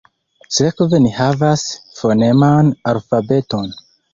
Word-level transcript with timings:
Sekve 0.55 0.99
ni 1.03 1.11
havas 1.17 1.67
foneman 1.99 2.73
alfabeton. 2.93 3.71